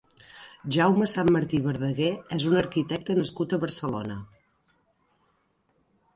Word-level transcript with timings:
Jaume 0.75 1.07
Sanmartí 1.11 1.59
Verdaguer 1.65 2.09
és 2.39 2.47
un 2.53 2.57
arquitecte 2.63 3.19
nascut 3.21 3.55
a 3.55 3.61
Barcelona. 3.67 4.19